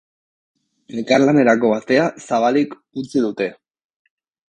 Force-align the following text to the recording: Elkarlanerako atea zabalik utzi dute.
Elkarlanerako 1.01 1.71
atea 1.77 2.09
zabalik 2.25 2.77
utzi 3.03 3.27
dute. 3.31 3.53